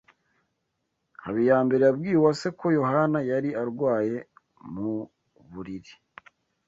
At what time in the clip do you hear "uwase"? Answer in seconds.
2.17-2.47